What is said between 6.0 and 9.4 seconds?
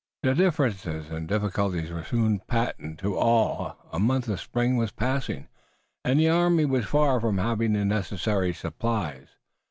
and the army was far from having the necessary supplies.